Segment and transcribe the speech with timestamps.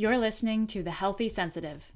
[0.00, 1.90] You're listening to The Healthy Sensitive.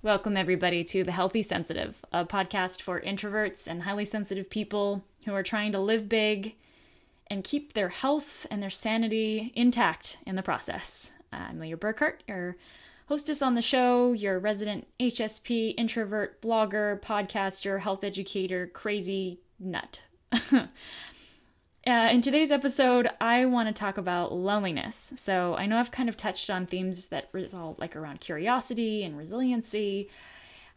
[0.00, 5.34] Welcome, everybody, to The Healthy Sensitive, a podcast for introverts and highly sensitive people who
[5.34, 6.54] are trying to live big
[7.32, 11.14] and keep their health and their sanity intact in the process.
[11.32, 12.56] I'm Leah Burkhart, your
[13.08, 20.04] hostess on the show, your resident HSP, introvert, blogger, podcaster, health educator, crazy nut.
[21.84, 25.14] Uh, in today's episode, I want to talk about loneliness.
[25.16, 29.18] So, I know I've kind of touched on themes that resolve like around curiosity and
[29.18, 30.08] resiliency.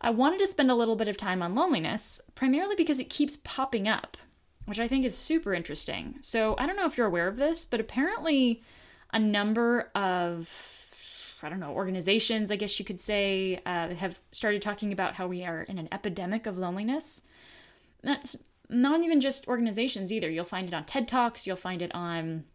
[0.01, 3.37] I wanted to spend a little bit of time on loneliness, primarily because it keeps
[3.43, 4.17] popping up,
[4.65, 6.15] which I think is super interesting.
[6.21, 8.63] So, I don't know if you're aware of this, but apparently,
[9.13, 10.75] a number of
[11.43, 15.27] I don't know, organizations, I guess you could say, uh, have started talking about how
[15.27, 17.21] we are in an epidemic of loneliness.
[18.01, 18.37] That's
[18.69, 20.29] not even just organizations either.
[20.29, 22.45] You'll find it on TED Talks, you'll find it on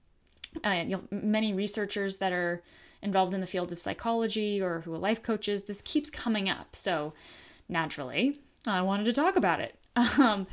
[0.64, 2.62] uh, many researchers that are
[3.02, 5.64] involved in the fields of psychology or who are life coaches.
[5.64, 6.74] This keeps coming up.
[6.74, 7.12] So,
[7.68, 9.76] naturally, I wanted to talk about it.
[10.18, 10.46] Um,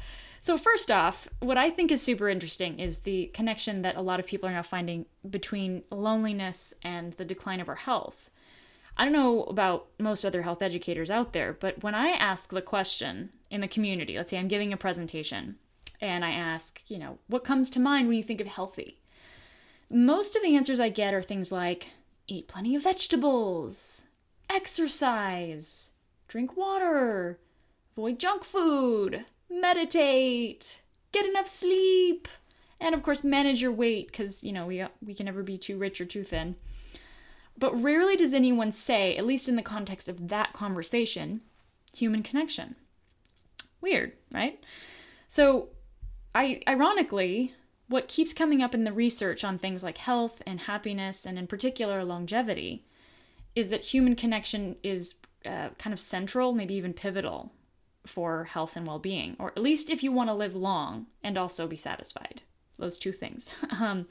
[0.47, 4.17] so, first off, what I think is super interesting is the connection that a lot
[4.17, 8.29] of people are now finding between loneliness and the decline of our health.
[8.95, 12.61] I don't know about most other health educators out there, but when I ask the
[12.61, 15.57] question in the community, let's say I'm giving a presentation
[15.99, 19.01] and I ask, you know, what comes to mind when you think of healthy?
[19.91, 21.89] Most of the answers I get are things like
[22.25, 24.05] eat plenty of vegetables,
[24.49, 25.91] exercise,
[26.29, 27.37] drink water,
[27.97, 30.81] avoid junk food, meditate,
[31.11, 32.27] get enough sleep,
[32.79, 35.77] and of course manage your weight cuz you know, we we can never be too
[35.77, 36.55] rich or too thin.
[37.57, 41.41] But rarely does anyone say, at least in the context of that conversation,
[41.95, 42.75] human connection.
[43.81, 44.63] Weird, right?
[45.27, 45.69] So,
[46.35, 47.53] I ironically,
[47.87, 51.47] what keeps coming up in the research on things like health and happiness, and in
[51.47, 52.85] particular longevity,
[53.55, 57.51] is that human connection is uh, kind of central, maybe even pivotal
[58.07, 61.37] for health and well being, or at least if you want to live long and
[61.37, 62.41] also be satisfied.
[62.77, 63.55] Those two things.
[63.79, 64.07] um,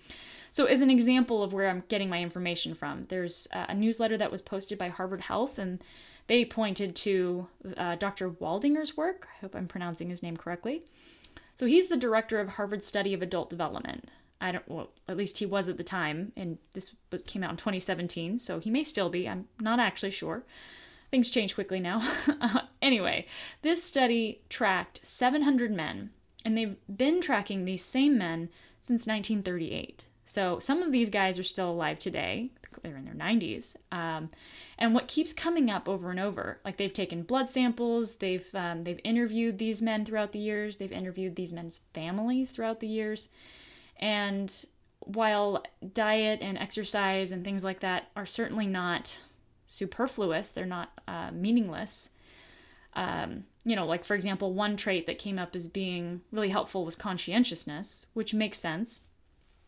[0.51, 4.31] so, as an example of where I'm getting my information from, there's a newsletter that
[4.31, 5.83] was posted by Harvard Health, and
[6.29, 8.31] they pointed to uh, Dr.
[8.31, 9.29] Waldinger's work.
[9.37, 10.83] I hope I'm pronouncing his name correctly.
[11.55, 14.11] So, he's the director of Harvard's study of adult development.
[14.41, 17.51] I don't, well, at least he was at the time, and this was, came out
[17.51, 19.29] in 2017, so he may still be.
[19.29, 20.45] I'm not actually sure.
[21.11, 22.03] Things change quickly now.
[22.83, 23.27] anyway,
[23.63, 26.11] this study tracked 700 men,
[26.45, 28.49] and they've been tracking these same men
[28.81, 30.07] since 1938.
[30.25, 32.51] So some of these guys are still alive today.
[32.83, 33.77] They're in their 90s.
[33.91, 34.29] Um,
[34.79, 38.85] and what keeps coming up over and over, like they've taken blood samples, they've um,
[38.85, 43.31] they've interviewed these men throughout the years, they've interviewed these men's families throughout the years,
[43.99, 44.67] and
[45.01, 45.63] while
[45.95, 49.23] diet and exercise and things like that are certainly not
[49.67, 52.11] superfluous, they're not uh, meaningless.
[52.95, 56.85] Um, you know, like for example, one trait that came up as being really helpful
[56.85, 59.09] was conscientiousness, which makes sense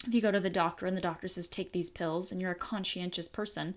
[0.06, 2.52] if you go to the doctor and the doctor says take these pills and you're
[2.52, 3.74] a conscientious person,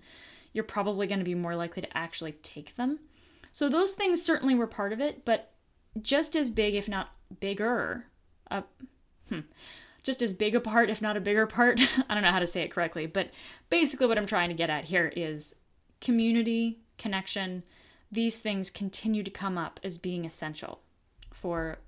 [0.52, 3.00] you're probably going to be more likely to actually take them.
[3.52, 5.50] So those things certainly were part of it, but
[6.00, 7.10] just as big, if not
[7.40, 8.06] bigger,
[8.50, 8.62] uh,
[9.28, 9.40] hmm,
[10.02, 11.80] just as big a part, if not a bigger part.
[12.08, 13.30] I don't know how to say it correctly, but
[13.68, 15.54] basically what I'm trying to get at here is
[16.02, 17.62] community, connection.
[18.10, 20.80] These things continue to come up as being essential
[21.32, 21.78] for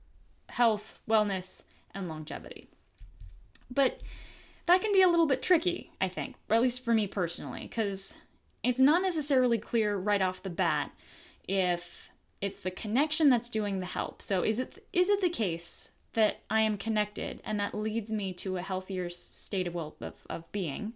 [0.49, 1.65] health, wellness,
[1.95, 2.69] and longevity.
[3.71, 4.01] But
[4.67, 7.63] that can be a little bit tricky, I think, or at least for me personally,
[7.63, 8.15] because
[8.63, 10.93] it's not necessarily clear right off the bat
[11.47, 12.09] if
[12.41, 14.23] it's the connection that's doing the help.
[14.23, 18.33] So is it is it the case that I am connected and that leads me
[18.35, 20.95] to a healthier state of well of, of being?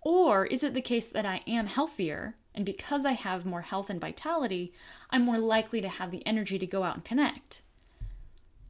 [0.00, 3.90] Or is it the case that I am healthier and because I have more health
[3.90, 4.72] and vitality,
[5.10, 7.62] I'm more likely to have the energy to go out and connect?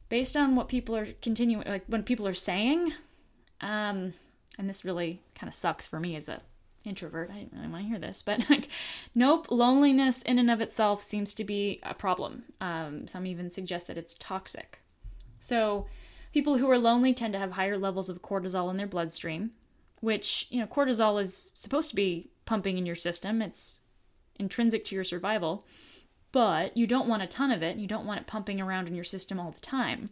[0.09, 2.93] Based on what people are continuing like when people are saying,
[3.61, 4.13] um,
[4.57, 6.41] and this really kind of sucks for me as a
[6.85, 7.29] introvert.
[7.31, 8.67] I didn't really want to hear this, but like,
[9.15, 12.43] nope, loneliness in and of itself seems to be a problem.
[12.59, 14.79] Um, some even suggest that it's toxic.
[15.39, 15.87] So,
[16.33, 19.51] people who are lonely tend to have higher levels of cortisol in their bloodstream,
[20.01, 23.43] which, you know, cortisol is supposed to be pumping in your system.
[23.43, 23.81] It's
[24.39, 25.67] intrinsic to your survival,
[26.31, 27.73] but you don't want a ton of it.
[27.73, 30.09] and You don't want it pumping around in your system all the time,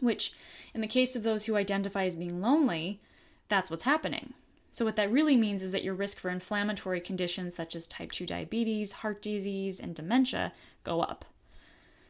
[0.00, 0.32] which,
[0.74, 3.00] in the case of those who identify as being lonely,
[3.48, 4.34] that's what's happening.
[4.72, 8.10] So, what that really means is that your risk for inflammatory conditions such as type
[8.10, 10.52] 2 diabetes, heart disease, and dementia
[10.82, 11.24] go up.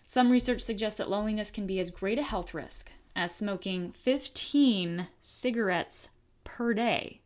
[0.06, 5.08] Some research suggests that loneliness can be as great a health risk as smoking 15
[5.20, 6.08] cigarettes
[6.44, 7.20] per day.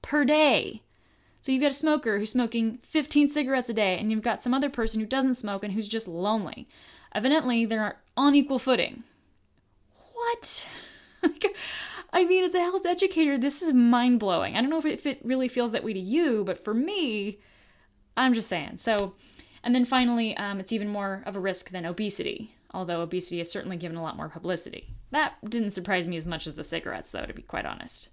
[0.00, 0.80] Per day!
[1.40, 4.52] So you've got a smoker who's smoking 15 cigarettes a day, and you've got some
[4.52, 6.68] other person who doesn't smoke and who's just lonely.
[7.14, 9.04] Evidently, they're on equal footing.
[10.12, 10.66] What?
[12.12, 14.56] I mean, as a health educator, this is mind blowing.
[14.56, 17.38] I don't know if it, really feels that way to you, but for me,
[18.16, 18.78] I'm just saying.
[18.78, 19.14] So,
[19.62, 23.50] and then finally, um, it's even more of a risk than obesity, although obesity is
[23.50, 24.88] certainly given a lot more publicity.
[25.10, 28.10] That didn't surprise me as much as the cigarettes, though, to be quite honest.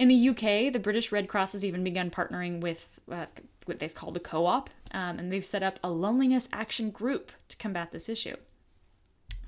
[0.00, 3.26] In the UK, the British Red Cross has even begun partnering with uh,
[3.66, 7.30] what they've called a co op, um, and they've set up a loneliness action group
[7.48, 8.36] to combat this issue.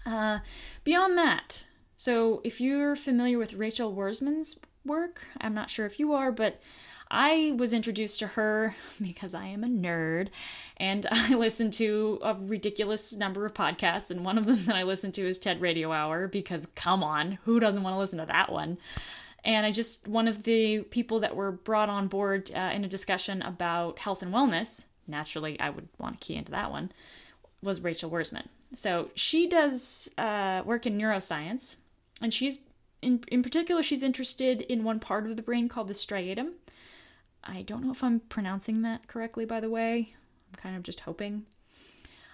[0.04, 0.40] Uh,
[0.84, 1.64] beyond that,
[1.96, 6.60] so, if you're familiar with Rachel Wurzman's work, I'm not sure if you are, but
[7.10, 10.28] I was introduced to her because I am a nerd
[10.76, 14.10] and I listen to a ridiculous number of podcasts.
[14.10, 17.38] And one of them that I listen to is TED Radio Hour because, come on,
[17.44, 18.76] who doesn't want to listen to that one?
[19.44, 22.88] And I just, one of the people that were brought on board uh, in a
[22.88, 26.92] discussion about health and wellness, naturally, I would want to key into that one,
[27.60, 28.46] was Rachel Wurzman.
[28.74, 31.76] So she does uh, work in neuroscience
[32.22, 32.60] and she's
[33.02, 36.52] in in particular she's interested in one part of the brain called the striatum.
[37.44, 40.14] I don't know if I'm pronouncing that correctly by the way.
[40.48, 41.44] I'm kind of just hoping.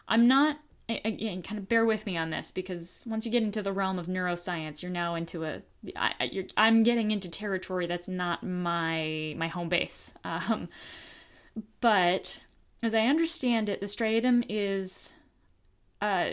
[0.07, 3.62] I'm not again kind of bear with me on this because once you get into
[3.62, 5.61] the realm of neuroscience you're now into a
[5.94, 10.69] I, you're, i'm getting into territory that's not my my home base um,
[11.81, 12.43] but
[12.82, 15.14] as i understand it the striatum is
[16.00, 16.31] uh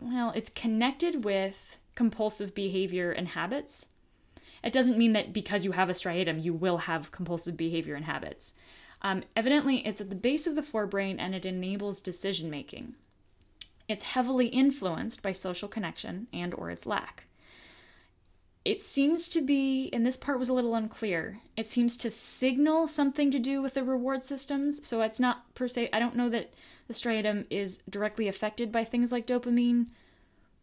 [0.00, 3.88] well it's connected with compulsive behavior and habits.
[4.62, 8.04] It doesn't mean that because you have a striatum, you will have compulsive behavior and
[8.04, 8.54] habits.
[9.02, 12.94] Um, evidently, it's at the base of the forebrain and it enables decision making.
[13.88, 17.24] It's heavily influenced by social connection and or its lack.
[18.64, 22.88] It seems to be, and this part was a little unclear, it seems to signal
[22.88, 24.84] something to do with the reward systems.
[24.84, 26.52] So it's not per se, I don't know that
[26.88, 29.90] the striatum is directly affected by things like dopamine,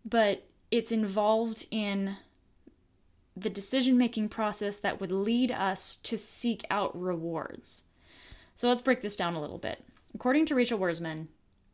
[0.04, 2.18] but it's involved in
[3.38, 7.86] the decision making process that would lead us to seek out rewards.
[8.54, 9.84] So let's break this down a little bit.
[10.14, 11.28] According to Rachel Wurzman,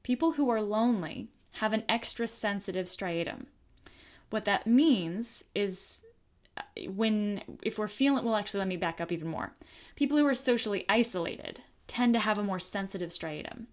[0.03, 3.45] people who are lonely have an extra sensitive striatum.
[4.29, 6.01] What that means is
[6.57, 9.53] uh, when, if we're feeling, well, actually, let me back up even more.
[9.95, 13.65] People who are socially isolated tend to have a more sensitive striatum.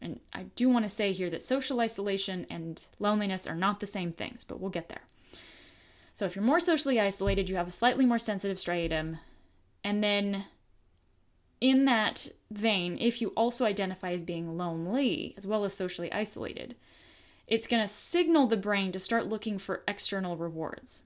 [0.00, 3.86] And I do want to say here that social isolation and loneliness are not the
[3.86, 5.02] same things, but we'll get there.
[6.12, 9.18] So if you're more socially isolated, you have a slightly more sensitive striatum.
[9.82, 10.44] And then
[11.60, 16.76] in that vein, if you also identify as being lonely as well as socially isolated,
[17.46, 21.04] it's going to signal the brain to start looking for external rewards.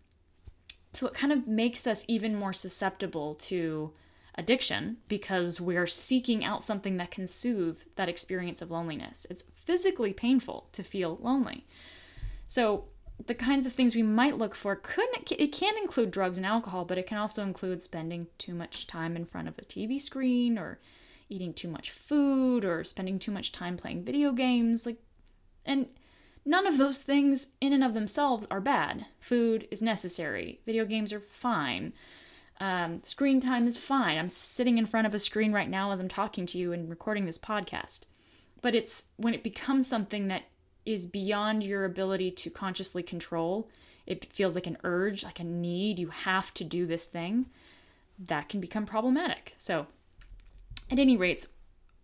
[0.92, 3.92] So it kind of makes us even more susceptible to
[4.38, 9.26] addiction because we're seeking out something that can soothe that experience of loneliness.
[9.28, 11.66] It's physically painful to feel lonely.
[12.46, 12.84] So,
[13.26, 16.84] the kinds of things we might look for could it can include drugs and alcohol,
[16.84, 20.56] but it can also include spending too much time in front of a TV screen
[20.56, 20.78] or
[21.28, 24.98] eating too much food or spending too much time playing video games like
[25.66, 25.86] and
[26.44, 29.06] none of those things in and of themselves are bad.
[29.20, 30.60] Food is necessary.
[30.66, 31.92] Video games are fine.
[32.60, 34.18] Um, screen time is fine.
[34.18, 36.90] I'm sitting in front of a screen right now as I'm talking to you and
[36.90, 38.00] recording this podcast.
[38.60, 40.44] But it's when it becomes something that
[40.84, 43.68] is beyond your ability to consciously control,
[44.06, 47.46] it feels like an urge, like a need, you have to do this thing,
[48.18, 49.52] that can become problematic.
[49.56, 49.86] So,
[50.90, 51.46] at any rate,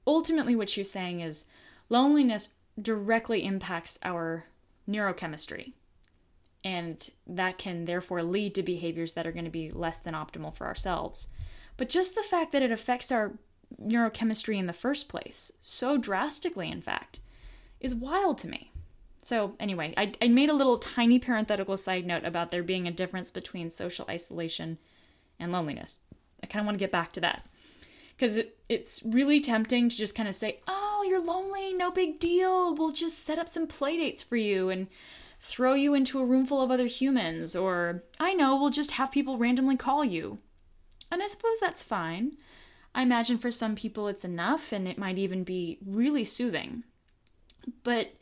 [0.06, 1.46] ultimately what she's saying is
[1.88, 4.46] loneliness directly impacts our
[4.88, 5.72] neurochemistry
[6.64, 10.54] and that can therefore lead to behaviors that are going to be less than optimal
[10.54, 11.34] for ourselves.
[11.76, 13.32] But just the fact that it affects our
[13.82, 17.20] neurochemistry in the first place, so drastically, in fact,
[17.80, 18.70] is wild to me.
[19.22, 22.92] So, anyway, I, I made a little tiny parenthetical side note about there being a
[22.92, 24.78] difference between social isolation
[25.38, 26.00] and loneliness.
[26.42, 27.46] I kind of want to get back to that
[28.16, 32.18] because it, it's really tempting to just kind of say, oh, you're lonely, no big
[32.18, 32.74] deal.
[32.74, 34.88] We'll just set up some play dates for you and
[35.40, 39.12] throw you into a room full of other humans, or I know, we'll just have
[39.12, 40.38] people randomly call you.
[41.12, 42.32] And I suppose that's fine.
[42.94, 46.84] I imagine for some people it's enough and it might even be really soothing.
[47.82, 48.14] But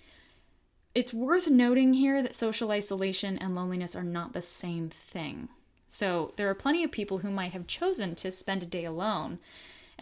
[0.94, 5.48] it's worth noting here that social isolation and loneliness are not the same thing.
[5.88, 9.38] So there are plenty of people who might have chosen to spend a day alone,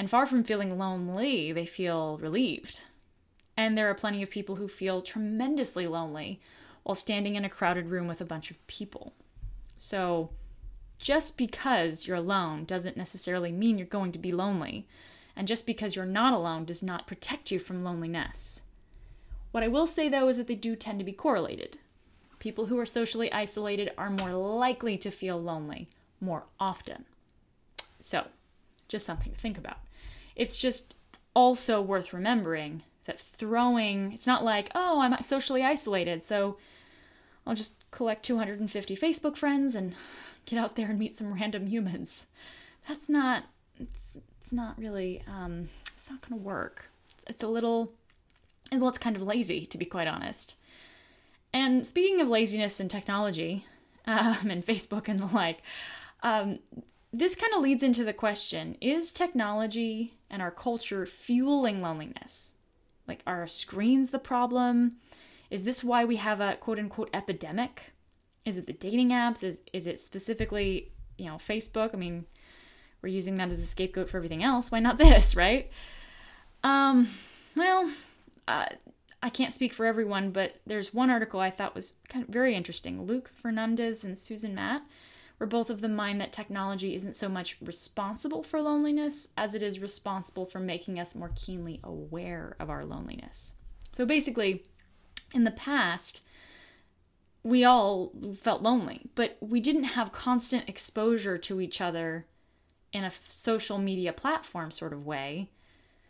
[0.01, 2.81] and far from feeling lonely, they feel relieved.
[3.55, 6.41] And there are plenty of people who feel tremendously lonely
[6.85, 9.13] while standing in a crowded room with a bunch of people.
[9.77, 10.31] So
[10.99, 14.89] just because you're alone doesn't necessarily mean you're going to be lonely.
[15.37, 18.63] And just because you're not alone does not protect you from loneliness.
[19.51, 21.77] What I will say though is that they do tend to be correlated.
[22.39, 25.89] People who are socially isolated are more likely to feel lonely
[26.23, 27.05] more often.
[28.01, 28.29] So,
[28.91, 29.79] just something to think about.
[30.37, 30.95] It's just
[31.35, 36.59] also worth remembering that throwing, it's not like, oh, I'm socially isolated, so
[37.47, 39.95] I'll just collect 250 Facebook friends and
[40.45, 42.27] get out there and meet some random humans.
[42.89, 43.45] That's not,
[43.79, 46.91] it's, it's not really, um, it's not going to work.
[47.15, 47.93] It's, it's a little,
[48.73, 50.57] well, it's kind of lazy, to be quite honest.
[51.53, 53.65] And speaking of laziness and technology,
[54.07, 55.63] um, and Facebook and the like,
[56.23, 56.59] um,
[57.13, 62.55] this kind of leads into the question is technology and our culture fueling loneliness?
[63.09, 64.97] Like, are screens the problem?
[65.51, 67.93] Is this why we have a quote unquote epidemic?
[68.45, 69.43] Is it the dating apps?
[69.43, 71.93] Is, is it specifically, you know, Facebook?
[71.93, 72.27] I mean,
[73.03, 74.71] we're using that as a scapegoat for everything else.
[74.71, 75.71] Why not this, right?
[76.63, 77.09] Um,
[77.57, 77.91] well,
[78.47, 78.67] uh,
[79.23, 82.55] I can't speak for everyone, but there's one article I thought was kind of very
[82.55, 83.05] interesting.
[83.05, 84.83] Luke Fernandez and Susan Matt
[85.41, 89.63] were both of the mind that technology isn't so much responsible for loneliness as it
[89.63, 93.57] is responsible for making us more keenly aware of our loneliness.
[93.95, 94.65] So basically,
[95.33, 96.23] in the past,
[97.43, 102.27] we all felt lonely, but we didn't have constant exposure to each other
[102.93, 105.49] in a social media platform sort of way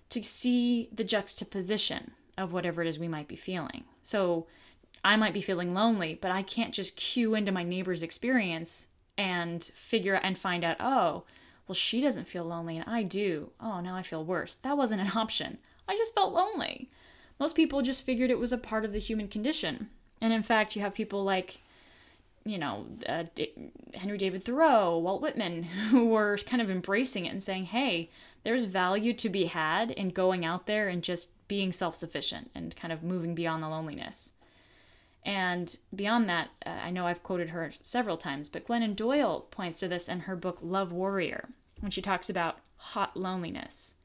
[0.08, 3.84] to see the juxtaposition of whatever it is we might be feeling.
[4.02, 4.48] So
[5.04, 9.62] I might be feeling lonely, but I can't just cue into my neighbor's experience and
[9.62, 11.24] figure and find out, oh,
[11.66, 13.52] well, she doesn't feel lonely and I do.
[13.60, 14.56] Oh, now I feel worse.
[14.56, 15.58] That wasn't an option.
[15.88, 16.90] I just felt lonely.
[17.38, 19.88] Most people just figured it was a part of the human condition.
[20.20, 21.58] And in fact, you have people like,
[22.44, 23.52] you know, uh, D-
[23.94, 28.10] Henry David Thoreau, Walt Whitman, who were kind of embracing it and saying, hey,
[28.42, 32.74] there's value to be had in going out there and just being self sufficient and
[32.76, 34.34] kind of moving beyond the loneliness.
[35.24, 39.78] And beyond that, uh, I know I've quoted her several times, but Glennon Doyle points
[39.80, 41.50] to this in her book Love Warrior
[41.80, 43.96] when she talks about hot loneliness.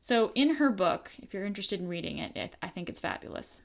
[0.00, 3.62] So, in her book, if you're interested in reading it, I think it's fabulous.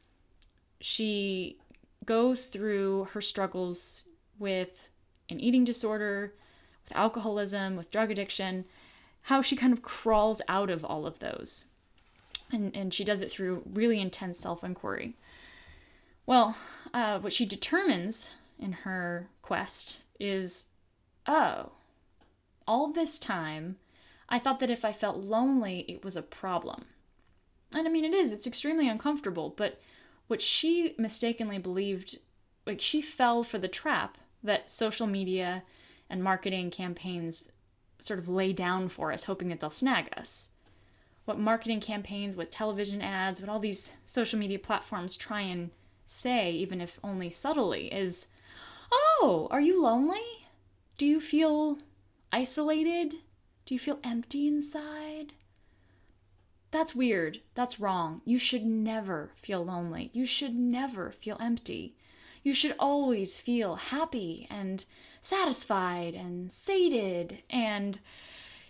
[0.79, 1.57] She
[2.05, 4.03] goes through her struggles
[4.37, 4.87] with
[5.29, 6.33] an eating disorder,
[6.83, 8.65] with alcoholism, with drug addiction,
[9.23, 11.65] how she kind of crawls out of all of those
[12.51, 15.15] and, and she does it through really intense self inquiry.
[16.27, 16.57] Well,
[16.93, 20.65] uh, what she determines in her quest is
[21.25, 21.71] oh,
[22.67, 23.77] all this time,
[24.29, 26.85] I thought that if I felt lonely, it was a problem.
[27.75, 29.81] And I mean, it is, it's extremely uncomfortable, but
[30.27, 32.19] what she mistakenly believed,
[32.65, 35.63] like, she fell for the trap that social media
[36.09, 37.51] and marketing campaigns
[37.99, 40.51] sort of lay down for us, hoping that they'll snag us
[41.27, 45.71] what marketing campaigns, what television ads, what all these social media platforms try and
[46.07, 48.27] say, even if only subtly, is
[48.91, 50.47] Oh, are you lonely?
[50.97, 51.77] Do you feel
[52.31, 53.15] isolated?
[53.65, 55.33] Do you feel empty inside?
[56.71, 57.41] That's weird.
[57.53, 58.21] That's wrong.
[58.25, 60.09] You should never feel lonely.
[60.13, 61.95] You should never feel empty.
[62.43, 64.83] You should always feel happy and
[65.21, 67.99] satisfied and sated and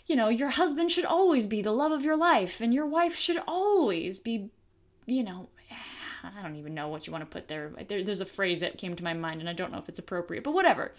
[0.08, 3.15] you know, your husband should always be the love of your life, and your wife
[3.15, 4.50] should always be,
[5.06, 5.50] you know,
[6.38, 7.72] I don't even know what you want to put there.
[7.88, 8.03] there.
[8.03, 10.43] There's a phrase that came to my mind, and I don't know if it's appropriate,
[10.43, 10.93] but whatever.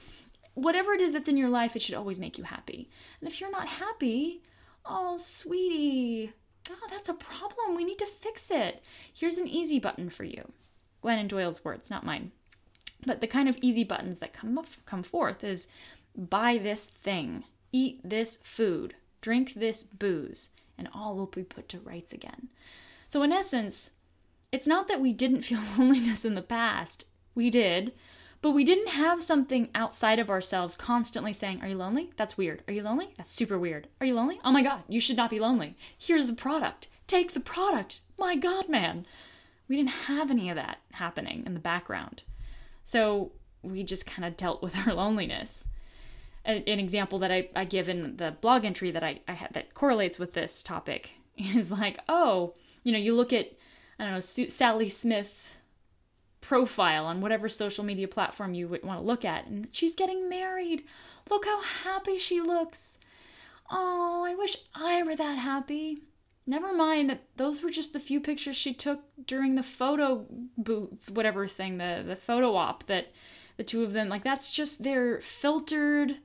[0.54, 2.88] Whatever it is that's in your life, it should always make you happy.
[3.20, 4.42] And if you're not happy,
[4.85, 6.32] oh, sweetie,
[6.70, 7.76] oh, that's a problem.
[7.76, 8.82] We need to fix it.
[9.12, 10.52] Here's an easy button for you.
[11.02, 12.32] Glennon Doyle's words, not mine.
[13.06, 15.68] But the kind of easy buttons that come up, come forth is
[16.16, 21.80] buy this thing Eat this food, drink this booze, and all will be put to
[21.80, 22.49] rights again.
[23.06, 23.92] So, in essence,
[24.52, 27.07] it's not that we didn't feel loneliness in the past.
[27.35, 27.93] We did,
[28.40, 32.11] but we didn't have something outside of ourselves constantly saying, Are you lonely?
[32.17, 32.62] That's weird.
[32.67, 33.14] Are you lonely?
[33.17, 33.88] That's super weird.
[34.00, 34.40] Are you lonely?
[34.45, 35.76] Oh my God, you should not be lonely.
[35.99, 36.88] Here's a product.
[37.07, 38.00] Take the product.
[38.19, 39.07] My God, man.
[39.69, 42.23] We didn't have any of that happening in the background.
[42.85, 45.69] So we just kind of dealt with our loneliness
[46.49, 49.75] an example that I, I give in the blog entry that I, I had that
[49.75, 53.52] correlates with this topic is like, oh, you know, you look at,
[53.99, 55.59] I don't know, Sally Smith
[56.40, 60.28] profile on whatever social media platform you would want to look at, and she's getting
[60.28, 60.85] married.
[61.28, 62.99] Look how happy she looks.
[63.71, 65.99] Oh, I wish I were that happy.
[66.47, 70.25] Never mind that those were just the few pictures she took during the photo
[70.57, 73.12] booth, whatever thing, the, the photo op that
[73.59, 76.17] the two of them, like, that's just their filtered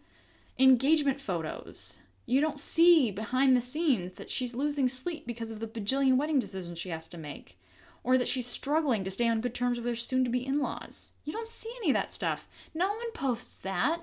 [0.57, 1.99] engagement photos.
[2.25, 6.39] You don't see behind the scenes that she's losing sleep because of the bajillion wedding
[6.39, 7.57] decisions she has to make,
[8.03, 10.59] or that she's struggling to stay on good terms with her soon to be in
[10.59, 11.13] laws.
[11.23, 12.47] You don't see any of that stuff.
[12.73, 14.01] No one posts that.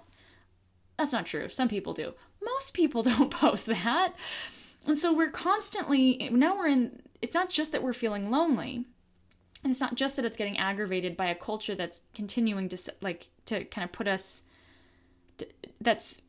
[0.97, 1.49] That's not true.
[1.49, 2.15] Some people do.
[2.43, 4.15] Most people don't post that.
[4.87, 8.87] And so we're constantly, now we're in, it's not just that we're feeling lonely.
[9.63, 13.29] And it's not just that it's getting aggravated by a culture that's continuing to, like,
[13.45, 14.45] to kind of put us,
[15.37, 15.47] to,
[15.83, 16.23] that's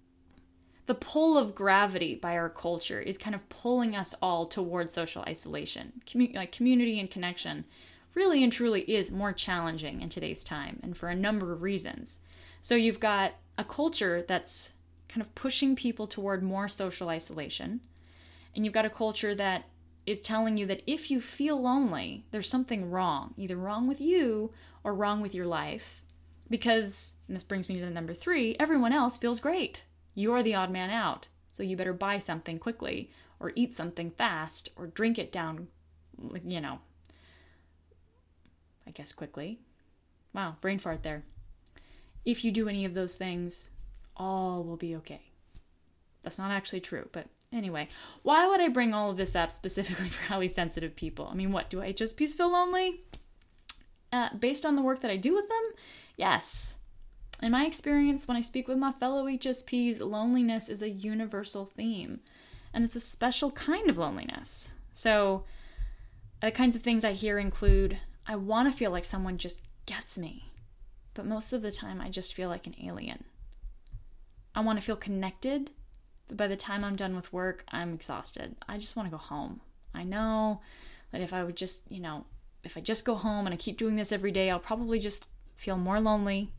[0.91, 5.23] the pull of gravity by our culture is kind of pulling us all towards social
[5.25, 6.01] isolation.
[6.33, 7.63] Like community and connection
[8.13, 12.19] really and truly is more challenging in today's time and for a number of reasons.
[12.59, 14.73] So you've got a culture that's
[15.07, 17.79] kind of pushing people toward more social isolation
[18.53, 19.69] and you've got a culture that
[20.05, 24.51] is telling you that if you feel lonely, there's something wrong, either wrong with you
[24.83, 26.03] or wrong with your life.
[26.49, 29.85] Because, and this brings me to number three, everyone else feels great.
[30.13, 34.69] You're the odd man out, so you better buy something quickly, or eat something fast,
[34.75, 35.67] or drink it down,
[36.45, 36.79] you know,
[38.85, 39.59] I guess quickly.
[40.33, 41.23] Wow, brain fart there.
[42.25, 43.71] If you do any of those things,
[44.15, 45.21] all will be okay.
[46.23, 47.89] That's not actually true, but Anyway,
[48.23, 51.27] why would I bring all of this up specifically for highly sensitive people?
[51.29, 53.01] I mean, what, do HSPs feel lonely?
[54.11, 55.71] Uh, based on the work that I do with them,
[56.17, 56.77] yes.
[57.41, 62.19] In my experience, when I speak with my fellow HSPs, loneliness is a universal theme,
[62.71, 64.75] and it's a special kind of loneliness.
[64.93, 65.45] So,
[66.39, 70.19] the kinds of things I hear include I want to feel like someone just gets
[70.19, 70.51] me,
[71.15, 73.23] but most of the time I just feel like an alien.
[74.53, 75.71] I want to feel connected,
[76.27, 78.55] but by the time I'm done with work, I'm exhausted.
[78.69, 79.61] I just want to go home.
[79.95, 80.61] I know
[81.11, 82.25] that if I would just, you know,
[82.63, 85.25] if I just go home and I keep doing this every day, I'll probably just
[85.55, 86.51] feel more lonely.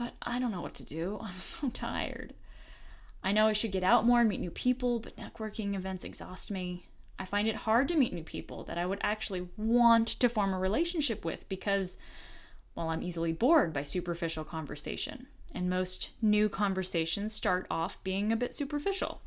[0.00, 1.18] But I don't know what to do.
[1.22, 2.32] I'm so tired.
[3.22, 6.50] I know I should get out more and meet new people, but networking events exhaust
[6.50, 6.86] me.
[7.18, 10.54] I find it hard to meet new people that I would actually want to form
[10.54, 11.98] a relationship with because,
[12.74, 18.36] well, I'm easily bored by superficial conversation and most new conversations start off being a
[18.36, 19.20] bit superficial.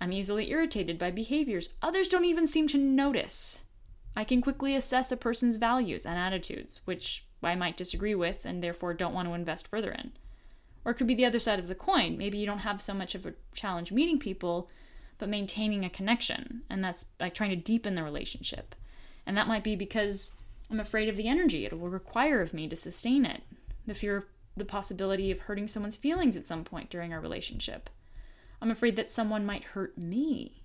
[0.00, 3.66] I'm easily irritated by behaviors others don't even seem to notice.
[4.16, 8.62] I can quickly assess a person's values and attitudes, which I might disagree with and
[8.62, 10.12] therefore don't want to invest further in.
[10.84, 12.16] Or it could be the other side of the coin.
[12.16, 14.70] Maybe you don't have so much of a challenge meeting people,
[15.18, 18.74] but maintaining a connection, and that's like trying to deepen the relationship.
[19.26, 22.68] And that might be because I'm afraid of the energy it will require of me
[22.68, 23.42] to sustain it,
[23.86, 24.24] the fear of
[24.56, 27.90] the possibility of hurting someone's feelings at some point during our relationship.
[28.62, 30.62] I'm afraid that someone might hurt me.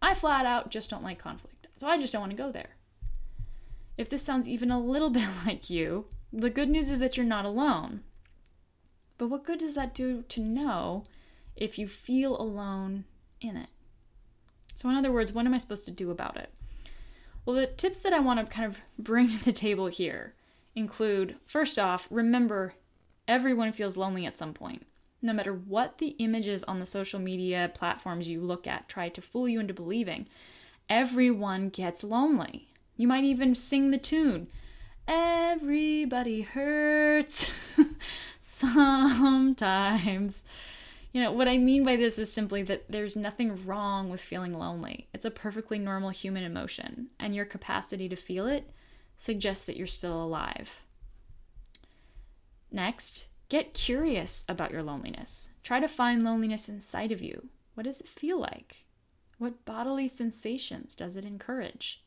[0.00, 2.76] I flat out just don't like conflict, so I just don't want to go there.
[3.96, 7.26] If this sounds even a little bit like you, the good news is that you're
[7.26, 8.02] not alone.
[9.18, 11.04] But what good does that do to know
[11.56, 13.04] if you feel alone
[13.40, 13.68] in it?
[14.74, 16.52] So, in other words, what am I supposed to do about it?
[17.44, 20.34] Well, the tips that I want to kind of bring to the table here
[20.74, 22.74] include first off, remember
[23.28, 24.86] Everyone feels lonely at some point.
[25.20, 29.22] No matter what the images on the social media platforms you look at try to
[29.22, 30.26] fool you into believing,
[30.88, 32.71] everyone gets lonely.
[33.02, 34.46] You might even sing the tune.
[35.08, 37.50] Everybody hurts
[38.40, 40.44] sometimes.
[41.12, 44.56] You know, what I mean by this is simply that there's nothing wrong with feeling
[44.56, 45.08] lonely.
[45.12, 48.70] It's a perfectly normal human emotion, and your capacity to feel it
[49.16, 50.84] suggests that you're still alive.
[52.70, 55.54] Next, get curious about your loneliness.
[55.64, 57.48] Try to find loneliness inside of you.
[57.74, 58.84] What does it feel like?
[59.38, 62.04] What bodily sensations does it encourage?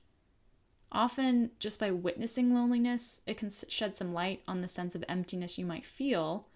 [0.95, 5.57] Often, just by witnessing loneliness, it can shed some light on the sense of emptiness
[5.57, 6.47] you might feel,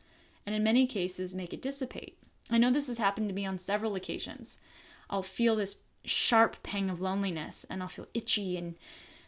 [0.46, 2.18] and in many cases, make it dissipate.
[2.50, 4.62] I know this has happened to me on several occasions.
[5.10, 8.76] I'll feel this sharp pang of loneliness, and I'll feel itchy and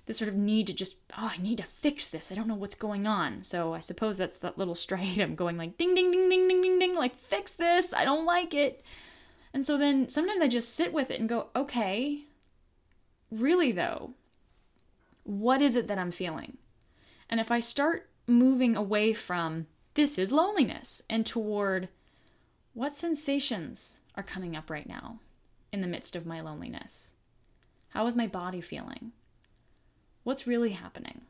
[0.05, 2.31] this sort of need to just, oh, I need to fix this.
[2.31, 3.43] I don't know what's going on.
[3.43, 6.79] So I suppose that's that little striatum going like ding, ding, ding, ding, ding, ding,
[6.79, 7.93] ding, like fix this.
[7.93, 8.81] I don't like it.
[9.53, 12.21] And so then sometimes I just sit with it and go, okay,
[13.29, 14.13] really though,
[15.23, 16.57] what is it that I'm feeling?
[17.29, 21.89] And if I start moving away from this is loneliness and toward
[22.73, 25.19] what sensations are coming up right now
[25.71, 27.15] in the midst of my loneliness?
[27.89, 29.11] How is my body feeling?
[30.23, 31.21] what's really happening.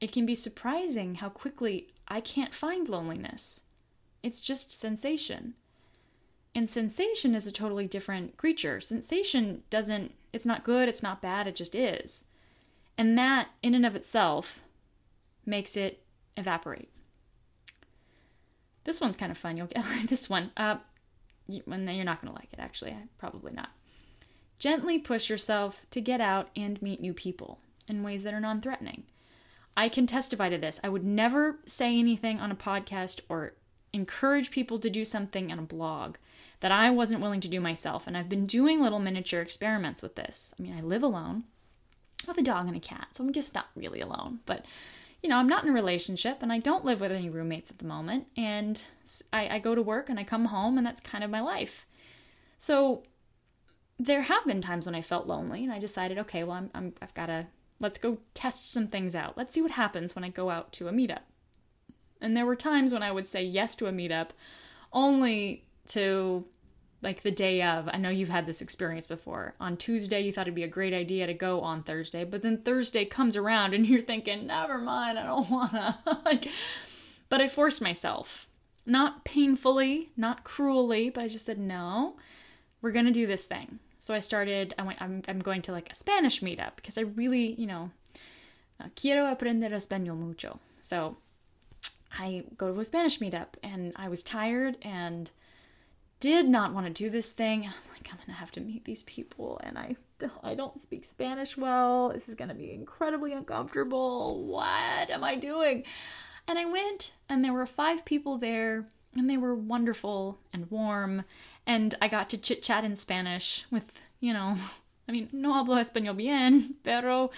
[0.00, 3.64] It can be surprising how quickly I can't find loneliness.
[4.22, 5.54] It's just sensation.
[6.54, 8.80] And sensation is a totally different creature.
[8.80, 12.26] Sensation doesn't, it's not good, it's not bad, it just is.
[12.96, 14.62] And that, in and of itself,
[15.46, 16.04] makes it
[16.36, 16.90] evaporate.
[18.84, 19.56] This one's kind of fun.
[19.56, 20.50] You'll get this one.
[20.56, 20.76] Uh,
[21.48, 22.96] you, you're not going to like it, actually.
[23.18, 23.70] Probably not.
[24.58, 28.60] Gently push yourself to get out and meet new people in ways that are non
[28.60, 29.04] threatening.
[29.76, 30.78] I can testify to this.
[30.84, 33.54] I would never say anything on a podcast or
[33.92, 36.16] encourage people to do something on a blog
[36.60, 38.06] that I wasn't willing to do myself.
[38.06, 40.54] And I've been doing little miniature experiments with this.
[40.58, 41.44] I mean, I live alone
[42.26, 44.40] with a dog and a cat, so I'm just not really alone.
[44.46, 44.64] But
[45.22, 47.78] you know, I'm not in a relationship and I don't live with any roommates at
[47.78, 48.26] the moment.
[48.36, 48.82] And
[49.32, 51.86] I, I go to work and I come home, and that's kind of my life.
[52.58, 53.04] So
[53.98, 56.94] there have been times when I felt lonely and I decided, okay, well, I'm, I'm,
[57.00, 57.46] I've got to,
[57.78, 59.36] let's go test some things out.
[59.36, 61.22] Let's see what happens when I go out to a meetup.
[62.20, 64.30] And there were times when I would say yes to a meetup
[64.92, 66.44] only to
[67.02, 67.88] like the day of.
[67.92, 69.54] I know you've had this experience before.
[69.60, 72.58] On Tuesday, you thought it'd be a great idea to go on Thursday, but then
[72.58, 75.98] Thursday comes around and you're thinking, never mind, I don't wanna.
[76.24, 76.48] like,
[77.28, 78.48] but I forced myself,
[78.86, 82.16] not painfully, not cruelly, but I just said, no,
[82.80, 83.78] we're gonna do this thing.
[84.02, 84.74] So I started.
[84.76, 85.00] I went.
[85.00, 87.92] I'm, I'm going to like a Spanish meetup because I really, you know,
[88.80, 90.58] uh, quiero aprender español mucho.
[90.80, 91.16] So
[92.18, 95.30] I go to a Spanish meetup, and I was tired and
[96.22, 97.64] did not want to do this thing.
[97.64, 99.96] I'm like, I'm gonna have to meet these people, and I
[100.44, 102.10] I don't speak Spanish well.
[102.10, 104.44] This is gonna be incredibly uncomfortable.
[104.46, 105.82] What am I doing?
[106.46, 111.24] And I went, and there were five people there, and they were wonderful and warm,
[111.66, 114.54] and I got to chit chat in Spanish with, you know,
[115.08, 117.32] I mean, no hablo español bien, pero,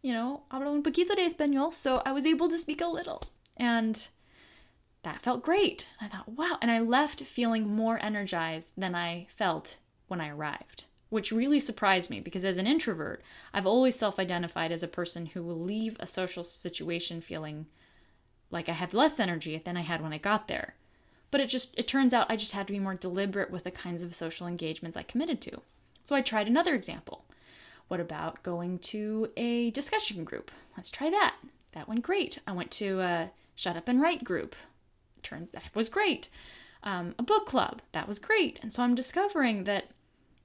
[0.00, 3.20] you know, hablo un poquito de español, so I was able to speak a little.
[3.56, 4.06] And
[5.02, 5.88] that felt great.
[6.00, 6.58] I thought, wow.
[6.60, 9.76] And I left feeling more energized than I felt
[10.08, 14.72] when I arrived, which really surprised me because as an introvert, I've always self identified
[14.72, 17.66] as a person who will leave a social situation feeling
[18.50, 20.74] like I have less energy than I had when I got there.
[21.30, 23.70] But it just, it turns out I just had to be more deliberate with the
[23.70, 25.60] kinds of social engagements I committed to.
[26.02, 27.24] So I tried another example.
[27.88, 30.50] What about going to a discussion group?
[30.76, 31.36] Let's try that.
[31.72, 32.38] That went great.
[32.46, 34.56] I went to a Shut Up and Write group
[35.22, 36.28] turns that was great.
[36.82, 39.90] Um, a book club that was great, and so I'm discovering that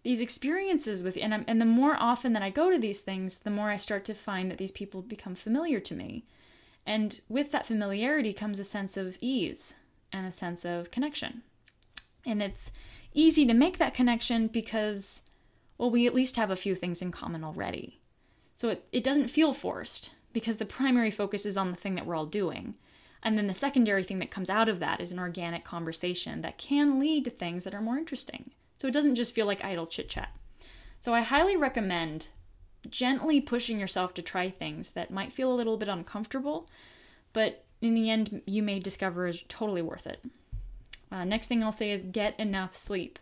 [0.04, 3.40] these experiences with and I'm, and the more often that I go to these things,
[3.40, 6.26] the more I start to find that these people become familiar to me,
[6.86, 9.76] and with that familiarity comes a sense of ease
[10.12, 11.44] and a sense of connection,
[12.26, 12.72] and it's
[13.14, 15.24] easy to make that connection because
[15.78, 18.00] well we at least have a few things in common already.
[18.56, 22.06] So it, it doesn't feel forced because the primary focus is on the thing that
[22.06, 22.76] we're all doing
[23.24, 26.58] and then the secondary thing that comes out of that is an organic conversation that
[26.58, 28.52] can lead to things that are more interesting.
[28.78, 30.36] So it doesn't just feel like idle chit chat.
[31.00, 32.28] So I highly recommend
[32.90, 36.70] gently pushing yourself to try things that might feel a little bit uncomfortable,
[37.32, 40.24] but in the end, you may discover is totally worth it.
[41.12, 43.20] Uh, next thing I'll say is get enough sleep.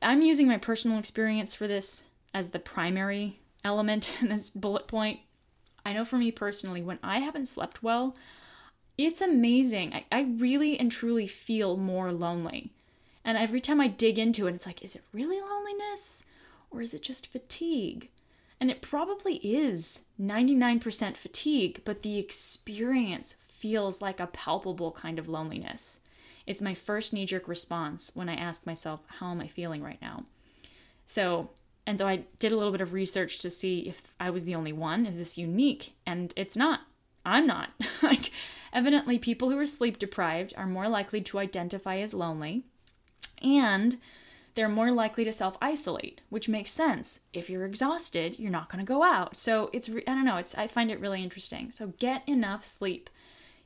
[0.00, 5.20] I'm using my personal experience for this as the primary element in this bullet point.
[5.84, 8.14] I know for me personally, when I haven't slept well,
[8.98, 9.94] it's amazing.
[9.94, 12.72] I, I really and truly feel more lonely.
[13.24, 16.24] And every time I dig into it, it's like, is it really loneliness
[16.70, 18.08] or is it just fatigue?
[18.60, 25.28] And it probably is 99% fatigue, but the experience feels like a palpable kind of
[25.28, 26.00] loneliness.
[26.44, 30.00] It's my first knee jerk response when I ask myself, how am I feeling right
[30.02, 30.24] now?
[31.06, 31.50] So,
[31.86, 34.54] and so I did a little bit of research to see if I was the
[34.54, 35.06] only one.
[35.06, 35.92] Is this unique?
[36.04, 36.80] And it's not.
[37.28, 37.70] I'm not.
[38.02, 38.32] like,
[38.72, 42.64] evidently, people who are sleep deprived are more likely to identify as lonely,
[43.42, 43.98] and
[44.54, 47.20] they're more likely to self isolate, which makes sense.
[47.32, 49.36] If you're exhausted, you're not going to go out.
[49.36, 51.70] So it's, I don't know, it's, I find it really interesting.
[51.70, 53.10] So get enough sleep.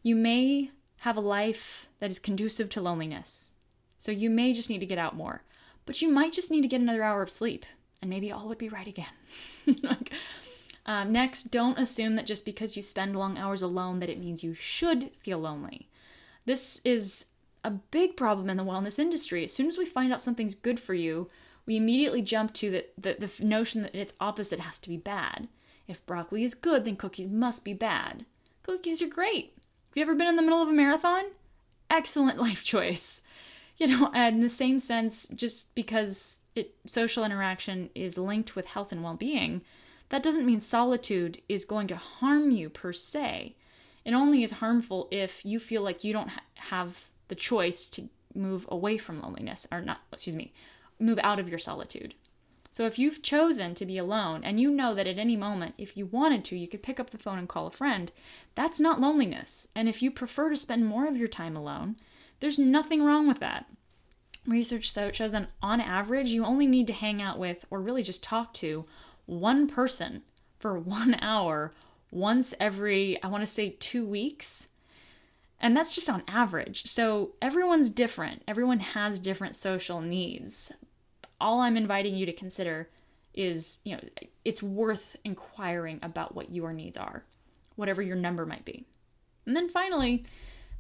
[0.02, 0.70] You may
[1.00, 3.54] have a life that is conducive to loneliness.
[3.96, 5.44] So you may just need to get out more,
[5.86, 7.64] but you might just need to get another hour of sleep,
[8.00, 9.06] and maybe all would be right again.
[9.82, 10.12] like,
[10.92, 14.44] um, next, don't assume that just because you spend long hours alone that it means
[14.44, 15.88] you should feel lonely.
[16.44, 17.26] This is
[17.64, 19.42] a big problem in the wellness industry.
[19.44, 21.30] As soon as we find out something's good for you,
[21.64, 25.48] we immediately jump to the, the, the notion that its opposite has to be bad.
[25.88, 28.26] If broccoli is good, then cookies must be bad.
[28.62, 29.54] Cookies are great.
[29.56, 31.24] Have you ever been in the middle of a marathon?
[31.88, 33.22] Excellent life choice.
[33.78, 38.66] You know, and in the same sense, just because it, social interaction is linked with
[38.66, 39.62] health and well being,
[40.12, 43.56] that doesn't mean solitude is going to harm you per se.
[44.04, 48.10] It only is harmful if you feel like you don't ha- have the choice to
[48.34, 50.52] move away from loneliness, or not, excuse me,
[51.00, 52.14] move out of your solitude.
[52.70, 55.96] So if you've chosen to be alone and you know that at any moment, if
[55.96, 58.12] you wanted to, you could pick up the phone and call a friend,
[58.54, 59.68] that's not loneliness.
[59.74, 61.96] And if you prefer to spend more of your time alone,
[62.40, 63.64] there's nothing wrong with that.
[64.46, 68.22] Research shows that on average, you only need to hang out with or really just
[68.22, 68.84] talk to
[69.26, 70.22] one person
[70.58, 71.72] for one hour
[72.10, 74.68] once every, I want to say, two weeks.
[75.60, 76.86] And that's just on average.
[76.86, 78.42] So everyone's different.
[78.48, 80.72] Everyone has different social needs
[81.42, 82.88] all I'm inviting you to consider
[83.34, 84.02] is, you know,
[84.44, 87.24] it's worth inquiring about what your needs are,
[87.74, 88.86] whatever your number might be.
[89.44, 90.24] And then finally,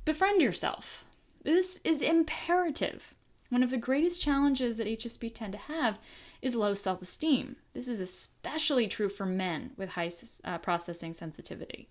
[0.04, 1.04] befriend yourself.
[1.42, 3.14] This is imperative.
[3.52, 5.98] One of the greatest challenges that HSP tend to have
[6.40, 7.56] is low self esteem.
[7.74, 10.10] This is especially true for men with high
[10.42, 11.90] uh, processing sensitivity.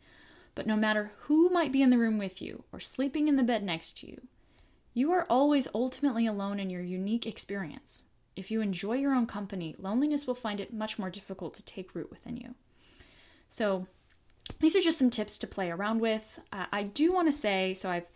[0.56, 3.44] But no matter who might be in the room with you or sleeping in the
[3.44, 4.22] bed next to you,
[4.96, 8.06] you are always ultimately alone in your unique experience.
[8.36, 11.94] If you enjoy your own company, loneliness will find it much more difficult to take
[11.94, 12.56] root within you.
[13.50, 13.86] So,
[14.60, 16.40] these are just some tips to play around with.
[16.52, 18.08] Uh, I do want to say so, I've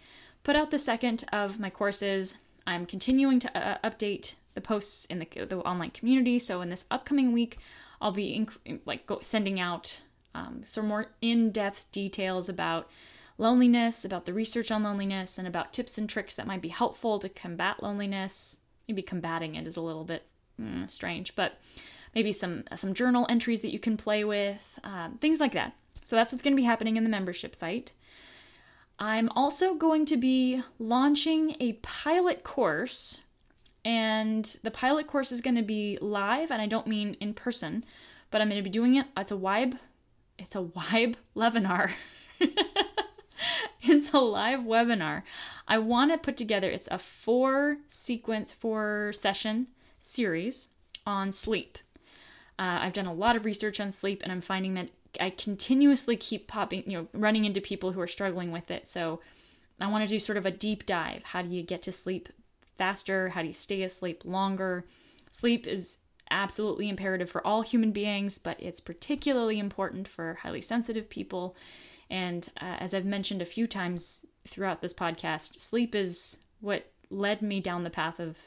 [0.41, 2.39] put out the second of my courses.
[2.67, 6.39] I'm continuing to uh, update the posts in the, the online community.
[6.39, 7.57] So, in this upcoming week,
[8.01, 10.01] I'll be inc- like go, sending out
[10.33, 12.89] um, some more in depth details about
[13.37, 17.19] loneliness, about the research on loneliness, and about tips and tricks that might be helpful
[17.19, 20.23] to combat loneliness maybe combating it is a little bit
[20.61, 21.59] mm, strange, but
[22.13, 25.73] maybe some some journal entries that you can play with, um, things like that.
[26.03, 27.93] So that's what's going to be happening in the membership site.
[28.97, 33.23] I'm also going to be launching a pilot course,
[33.83, 37.83] and the pilot course is going to be live, and I don't mean in person,
[38.31, 39.07] but I'm going to be doing it.
[39.17, 39.77] It's a Vibe,
[40.37, 41.91] it's a Vibe webinar.
[43.81, 45.23] it's a live webinar.
[45.67, 49.67] I want to put together, it's a four sequence, four session
[49.99, 50.73] series
[51.05, 51.77] on sleep.
[52.57, 56.15] Uh, I've done a lot of research on sleep and I'm finding that I continuously
[56.15, 58.87] keep popping, you know, running into people who are struggling with it.
[58.87, 59.21] So
[59.79, 61.23] I want to do sort of a deep dive.
[61.23, 62.29] How do you get to sleep
[62.77, 63.29] faster?
[63.29, 64.85] How do you stay asleep longer?
[65.31, 65.99] Sleep is
[66.31, 71.55] absolutely imperative for all human beings, but it's particularly important for highly sensitive people
[72.09, 77.41] and uh, as I've mentioned a few times throughout this podcast, sleep is what led
[77.41, 78.37] me down the path of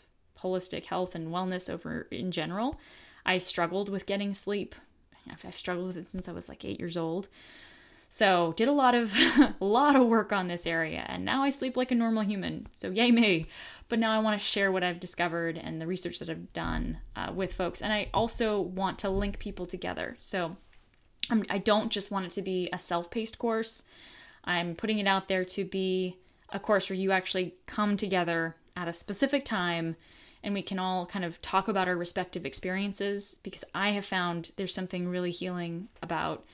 [0.40, 2.78] holistic health and wellness over in general.
[3.26, 4.74] I struggled with getting sleep.
[5.30, 7.28] I've struggled with it since I was like 8 years old.
[8.10, 9.14] So, did a lot of
[9.60, 12.66] a lot of work on this area and now I sleep like a normal human.
[12.74, 13.44] So, yay me.
[13.88, 16.98] But now I want to share what I've discovered and the research that I've done
[17.16, 17.80] uh, with folks.
[17.80, 20.16] And I also want to link people together.
[20.18, 20.56] So,
[21.30, 23.84] I'm, I do not just want it to be a self paced course.
[24.44, 26.16] I'm putting it out there to be
[26.50, 29.96] a course where you actually come together at a specific time
[30.42, 34.52] and we can all kind of talk about our respective experiences because I have found
[34.56, 36.44] there's something really healing about,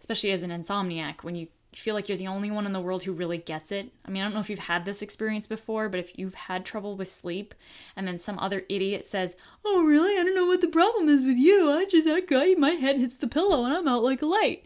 [0.00, 3.02] especially as an insomniac, when you feel like you're the only one in the world
[3.02, 3.90] who really gets it.
[4.04, 6.64] I mean, I don't know if you've had this experience before, but if you've had
[6.64, 7.54] trouble with sleep
[7.96, 10.18] and then some other idiot says, Oh, really?
[10.18, 11.70] I don't know what the problem is with you.
[11.70, 14.64] I just, I, my head hits the pillow and I'm out like a light.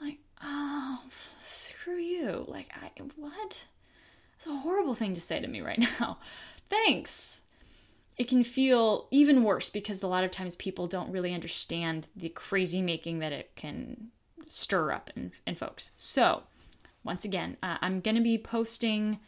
[0.00, 1.00] Like, oh,
[1.40, 2.44] screw you.
[2.46, 3.66] Like, I, what?
[4.36, 6.18] It's a horrible thing to say to me right now.
[6.68, 7.43] Thanks.
[8.16, 12.28] It can feel even worse because a lot of times people don't really understand the
[12.28, 14.08] crazy making that it can
[14.46, 15.92] stir up in, in folks.
[15.96, 16.44] So,
[17.02, 19.18] once again, uh, I'm going to be posting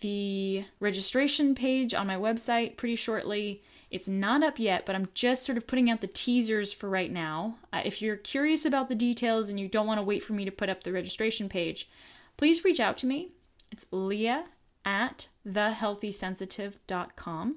[0.00, 3.62] the registration page on my website pretty shortly.
[3.90, 7.10] It's not up yet, but I'm just sort of putting out the teasers for right
[7.10, 7.56] now.
[7.72, 10.44] Uh, if you're curious about the details and you don't want to wait for me
[10.44, 11.88] to put up the registration page,
[12.36, 13.30] please reach out to me.
[13.70, 14.44] It's Leah
[14.84, 17.56] at thehealthysensitive.com.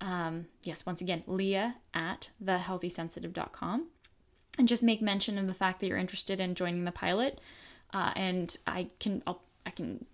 [0.00, 3.88] Um, yes, once again, Leah at thehealthysensitive.com
[4.58, 7.40] and just make mention of the fact that you're interested in joining the pilot.
[7.92, 10.04] Uh, and I can, I'll, I can,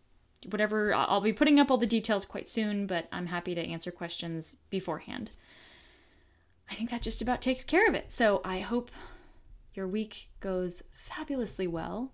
[0.48, 3.90] whatever, I'll be putting up all the details quite soon, but I'm happy to answer
[3.90, 5.32] questions beforehand.
[6.70, 8.10] I think that just about takes care of it.
[8.10, 8.90] So I hope
[9.74, 12.12] your week goes fabulously well.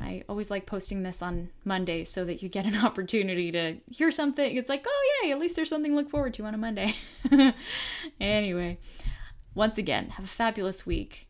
[0.00, 4.10] I always like posting this on Monday so that you get an opportunity to hear
[4.10, 4.56] something.
[4.56, 6.94] It's like, oh, yay, at least there's something to look forward to on a Monday.
[8.20, 8.78] anyway,
[9.54, 11.28] once again, have a fabulous week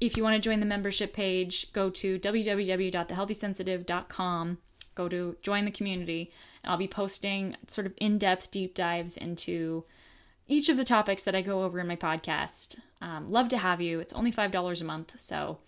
[0.00, 4.58] if you want to join the membership page, go to www.thehealthysensitive.com,
[4.94, 6.32] go to join the community,
[6.64, 9.84] and I'll be posting sort of in depth deep dives into
[10.48, 12.80] each of the topics that I go over in my podcast.
[13.00, 14.00] Um, love to have you.
[14.00, 15.20] It's only $5 a month.
[15.20, 15.58] So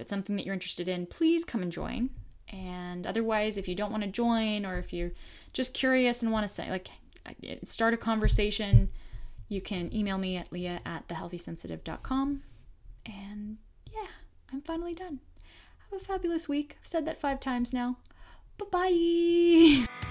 [0.00, 2.10] it's something that you're interested in, please come and join.
[2.48, 5.12] And otherwise, if you don't want to join or if you're
[5.52, 6.88] just curious and want to say, like,
[7.26, 8.90] uh, start a conversation,
[9.48, 12.42] you can email me at leah at thehealthysensitive.com.
[13.06, 13.58] And
[13.92, 14.08] yeah,
[14.52, 15.20] I'm finally done.
[15.90, 16.76] Have a fabulous week.
[16.80, 17.96] I've said that five times now.
[18.58, 20.09] Bye bye.